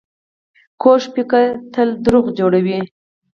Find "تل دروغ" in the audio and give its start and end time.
1.73-2.25